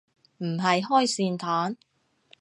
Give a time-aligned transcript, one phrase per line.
[0.39, 1.77] 唔係開善堂